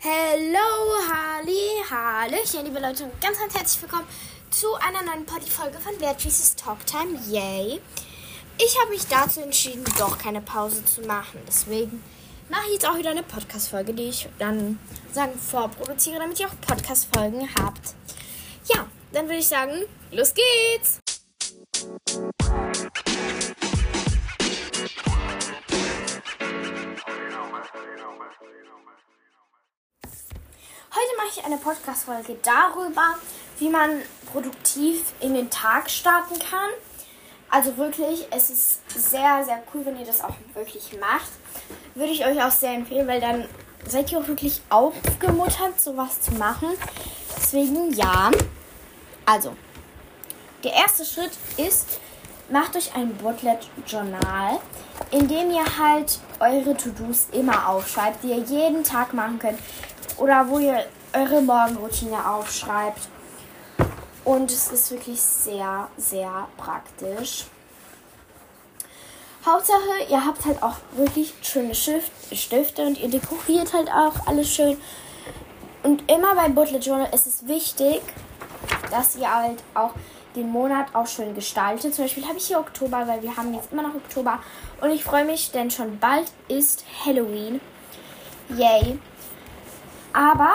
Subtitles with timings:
[0.00, 4.06] Hello, Harley, Hallöchen, liebe Leute und ganz, ganz herzlich willkommen
[4.48, 7.18] zu einer neuen Party-Folge von Beatrice's Talktime.
[7.28, 7.80] Yay!
[8.58, 11.40] Ich habe mich dazu entschieden, doch keine Pause zu machen.
[11.48, 12.04] Deswegen
[12.48, 14.78] mache ich jetzt auch wieder eine Podcast-Folge, die ich dann
[15.12, 17.94] sagen vorproduziere, damit ihr auch Podcast-Folgen habt.
[18.72, 21.00] Ja, dann würde ich sagen, los geht's!
[30.98, 33.14] Heute mache ich eine Podcast-Folge darüber,
[33.60, 34.02] wie man
[34.32, 36.70] produktiv in den Tag starten kann.
[37.48, 41.30] Also wirklich, es ist sehr, sehr cool, wenn ihr das auch wirklich macht.
[41.94, 43.48] Würde ich euch auch sehr empfehlen, weil dann
[43.86, 46.70] seid ihr auch wirklich aufgemuttert, sowas zu machen.
[47.36, 48.32] Deswegen ja.
[49.24, 49.54] Also,
[50.64, 52.00] der erste Schritt ist,
[52.50, 54.58] macht euch ein Booklet-Journal,
[55.12, 59.60] in dem ihr halt eure To-Dos immer aufschreibt, die ihr jeden Tag machen könnt
[60.18, 63.08] oder wo ihr eure Morgenroutine aufschreibt.
[64.24, 67.46] Und es ist wirklich sehr, sehr praktisch.
[69.46, 74.52] Hauptsache, ihr habt halt auch wirklich schöne Stift Stifte und ihr dekoriert halt auch alles
[74.52, 74.76] schön.
[75.82, 78.02] Und immer beim Bullet Journal ist es wichtig,
[78.90, 79.92] dass ihr halt auch
[80.34, 81.94] den Monat auch schön gestaltet.
[81.94, 84.40] Zum Beispiel habe ich hier Oktober, weil wir haben jetzt immer noch Oktober.
[84.80, 87.60] Und ich freue mich, denn schon bald ist Halloween.
[88.56, 88.98] Yay.
[90.18, 90.50] Aber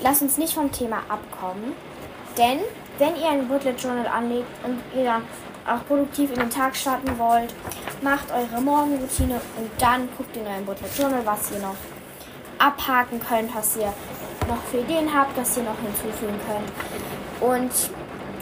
[0.00, 1.74] lasst uns nicht vom Thema abkommen.
[2.38, 2.60] Denn
[2.98, 5.22] wenn ihr ein Bullet Journal anlegt und ihr dann
[5.66, 7.52] auch produktiv in den Tag starten wollt,
[8.00, 11.74] macht eure Morgenroutine und dann guckt in eurem Bullet Journal, was ihr noch
[12.58, 13.92] abhaken könnt, was ihr
[14.46, 17.52] noch für Ideen habt, was ihr noch hinzufügen könnt.
[17.52, 17.72] Und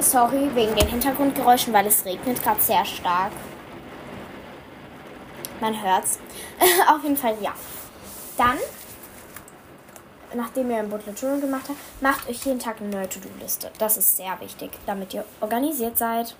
[0.00, 3.32] sorry wegen den Hintergrundgeräuschen, weil es regnet gerade sehr stark.
[5.62, 6.18] Man hört's.
[6.94, 7.52] Auf jeden Fall ja.
[8.36, 8.58] Dann
[10.34, 13.70] nachdem ihr ein Bullet Journal gemacht habt, macht euch jeden Tag eine neue To-Do-Liste.
[13.78, 16.34] Das ist sehr wichtig, damit ihr organisiert seid.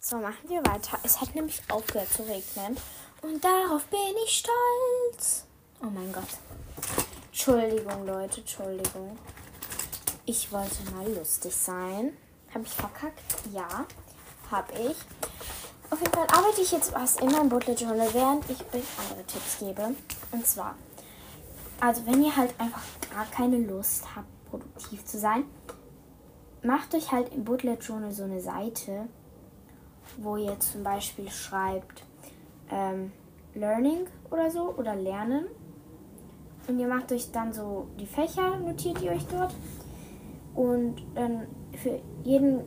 [0.00, 0.98] So, machen wir weiter.
[1.02, 2.76] Es hat nämlich aufgehört zu regnen.
[3.22, 5.44] Und darauf bin ich stolz.
[5.82, 6.28] Oh mein Gott.
[7.28, 9.18] Entschuldigung, Leute, Entschuldigung.
[10.24, 12.16] Ich wollte mal lustig sein.
[12.54, 13.22] Habe ich verkackt?
[13.52, 13.86] Ja,
[14.50, 14.96] habe ich.
[15.90, 19.24] Auf jeden Fall arbeite ich jetzt was in meinem Bullet Journal, während ich euch andere
[19.26, 19.94] Tipps gebe.
[20.32, 20.74] Und zwar
[21.80, 22.82] also wenn ihr halt einfach
[23.14, 25.44] gar keine Lust habt, produktiv zu sein,
[26.62, 29.08] macht euch halt im Bullet Journal so eine Seite,
[30.18, 32.04] wo ihr zum Beispiel schreibt
[32.70, 33.12] ähm,
[33.54, 35.46] Learning oder so oder Lernen.
[36.68, 39.54] Und ihr macht euch dann so die Fächer, notiert ihr euch dort.
[40.54, 42.62] Und dann für jeden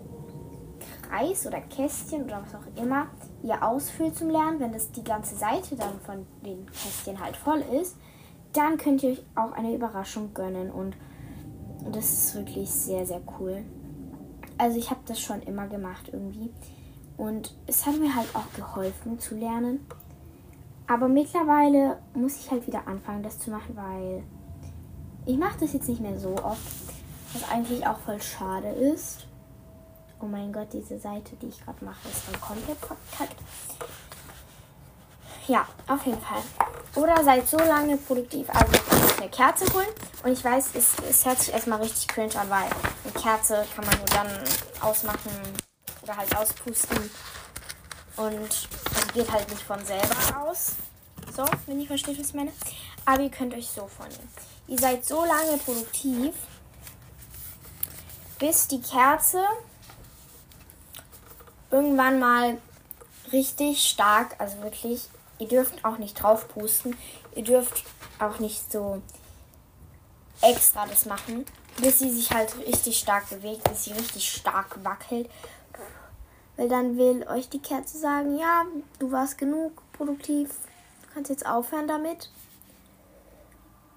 [1.09, 3.07] Kreis oder Kästchen oder was auch immer
[3.41, 7.63] ihr ausfüllt zum Lernen, wenn das die ganze Seite dann von den Kästchen halt voll
[7.81, 7.97] ist,
[8.53, 10.95] dann könnt ihr euch auch eine Überraschung gönnen und
[11.91, 13.63] das ist wirklich sehr, sehr cool.
[14.57, 16.51] Also ich habe das schon immer gemacht irgendwie
[17.17, 19.85] und es hat mir halt auch geholfen zu lernen.
[20.87, 24.23] Aber mittlerweile muss ich halt wieder anfangen, das zu machen, weil
[25.25, 26.93] ich mache das jetzt nicht mehr so oft,
[27.33, 29.27] was eigentlich auch voll schade ist.
[30.19, 33.39] Oh mein Gott, diese Seite, die ich gerade mache, ist dann komplett verkackt.
[35.49, 36.43] Ja, auf jeden Fall.
[36.93, 38.47] Oder seid so lange produktiv.
[38.49, 38.71] Also
[39.17, 39.87] eine Kerze holen.
[40.23, 43.83] Und ich weiß, es, es hört sich erstmal richtig cringe an, weil eine Kerze kann
[43.83, 44.27] man nur dann
[44.79, 45.31] ausmachen
[46.03, 47.09] oder halt auspusten.
[48.15, 48.67] Und
[49.07, 50.73] die geht halt nicht von selber aus.
[51.35, 52.53] So, wenn ihr versteht, was ich meine.
[53.05, 54.29] Aber ihr könnt euch so vornehmen.
[54.67, 56.35] Ihr seid so lange produktiv,
[58.37, 59.43] bis die Kerze
[61.71, 62.59] irgendwann mal
[63.31, 65.09] richtig stark, also wirklich
[65.39, 66.95] Ihr dürft auch nicht drauf pusten.
[67.35, 67.83] Ihr dürft
[68.19, 69.01] auch nicht so
[70.41, 71.45] extra das machen,
[71.81, 75.29] bis sie sich halt richtig stark bewegt, bis sie richtig stark wackelt.
[76.57, 78.65] Weil dann will euch die Kerze sagen, ja,
[78.99, 80.49] du warst genug produktiv,
[81.01, 82.29] du kannst jetzt aufhören damit.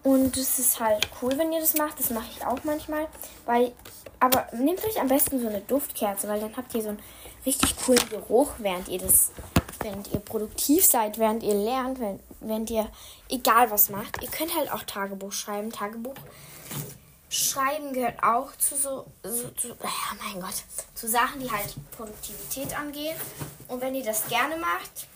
[0.05, 1.99] Und es ist halt cool, wenn ihr das macht.
[1.99, 3.07] Das mache ich auch manchmal.
[3.47, 3.73] Weil,
[4.19, 7.03] aber nehmt euch am besten so eine Duftkerze, weil dann habt ihr so einen
[7.47, 9.31] richtig coolen Geruch, während ihr das
[9.83, 12.89] während ihr produktiv seid, während ihr lernt, wenn, während ihr
[13.29, 14.23] egal was macht.
[14.23, 15.71] Ihr könnt halt auch Tagebuch schreiben.
[15.71, 16.15] Tagebuch
[17.29, 20.65] schreiben gehört auch zu so, so zu, oh mein Gott,
[20.95, 23.17] zu Sachen, die halt Produktivität angehen.
[23.69, 25.07] Und wenn ihr das gerne macht,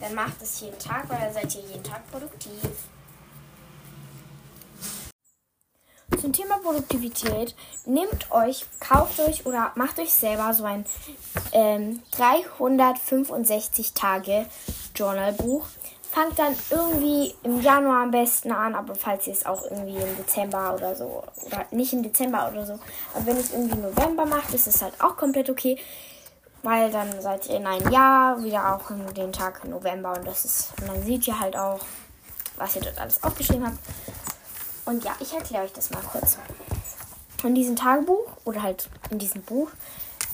[0.00, 2.52] dann macht es jeden Tag, weil dann seid ihr jeden Tag produktiv.
[6.26, 10.84] Zum Thema Produktivität, nehmt euch, kauft euch oder macht euch selber so ein
[11.52, 14.46] ähm, 365 Tage
[14.96, 15.64] Journalbuch.
[16.10, 20.16] fangt dann irgendwie im Januar am besten an, aber falls ihr es auch irgendwie im
[20.16, 22.72] Dezember oder so, oder nicht im Dezember oder so,
[23.14, 25.78] aber wenn ihr es irgendwie November macht, ist es halt auch komplett okay,
[26.64, 30.44] weil dann seid ihr in einem Jahr wieder auch in den Tag November und das
[30.44, 31.78] ist, und dann seht ihr halt auch,
[32.56, 33.78] was ihr dort alles aufgeschrieben habt.
[34.86, 36.38] Und ja, ich erkläre euch das mal kurz.
[37.44, 39.70] In diesem Tagebuch oder halt in diesem Buch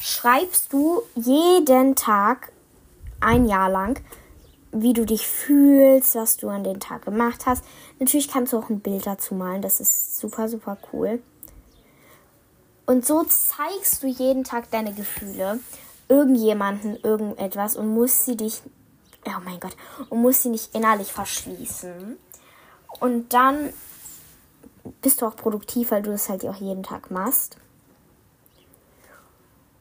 [0.01, 2.53] schreibst du jeden Tag
[3.21, 4.01] ein Jahr lang
[4.73, 7.63] wie du dich fühlst, was du an den Tag gemacht hast.
[8.01, 11.23] Natürlich kannst du auch ein Bild dazu malen, das ist super, super cool.
[12.87, 15.61] Und so zeigst du jeden Tag deine Gefühle
[16.09, 18.63] irgendjemanden irgendetwas und musst sie dich,
[19.27, 19.77] oh mein Gott,
[20.09, 22.17] und musst sie nicht innerlich verschließen.
[22.99, 23.73] Und dann
[25.01, 27.57] bist du auch produktiv, weil du das halt auch jeden Tag machst.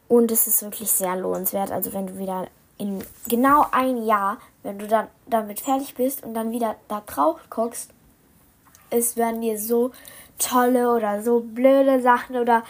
[0.07, 1.71] Und es ist wirklich sehr lohnenswert.
[1.71, 6.33] Also wenn du wieder in genau ein Jahr, wenn du dann damit fertig bist und
[6.33, 7.91] dann wieder da drauf guckst,
[8.89, 9.91] es werden dir so
[10.37, 12.63] tolle oder so blöde Sachen oder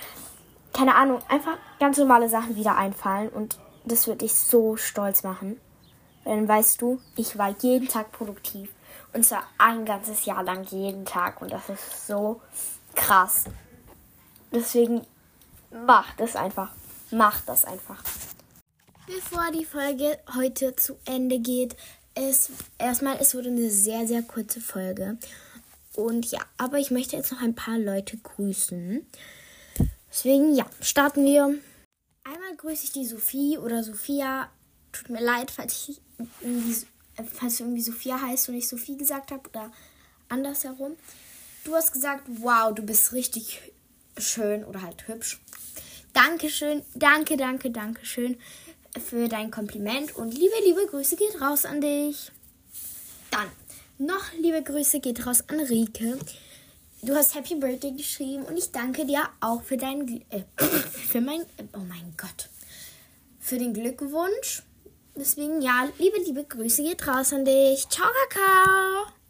[0.73, 5.59] keine Ahnung, einfach ganz normale Sachen wieder einfallen und das wird dich so stolz machen.
[6.25, 8.69] Dann weißt du, ich war jeden Tag produktiv
[9.13, 12.41] und zwar ein ganzes Jahr lang jeden Tag und das ist so
[12.95, 13.45] krass.
[14.53, 15.05] Deswegen
[15.71, 16.71] mach das einfach.
[17.11, 18.03] Mach das einfach.
[19.07, 21.75] Bevor die Folge heute zu Ende geht,
[22.17, 25.17] ist erstmal, es wurde eine sehr, sehr kurze Folge.
[25.95, 29.05] Und ja, aber ich möchte jetzt noch ein paar Leute grüßen.
[30.09, 31.55] Deswegen, ja, starten wir.
[32.23, 34.49] Einmal grüße ich die Sophie oder Sophia.
[34.91, 36.01] Tut mir leid, falls, ich
[36.41, 36.85] irgendwie,
[37.23, 39.71] falls du irgendwie Sophia heißt und ich Sophie gesagt habe oder
[40.29, 40.95] andersherum.
[41.63, 43.59] Du hast gesagt, wow, du bist richtig
[44.17, 45.39] schön oder halt hübsch.
[46.13, 48.37] Dankeschön, danke, danke, danke schön
[48.99, 52.31] für dein Kompliment und liebe, liebe Grüße geht raus an dich.
[53.29, 53.49] Dann
[53.97, 56.17] noch liebe Grüße geht raus an Rike.
[57.03, 61.41] Du hast Happy Birthday geschrieben und ich danke dir auch für dein äh, für mein
[61.73, 62.49] oh mein Gott
[63.39, 64.63] für den Glückwunsch.
[65.15, 67.87] Deswegen ja, liebe liebe Grüße geht raus an dich.
[67.89, 69.20] Ciao Kakao.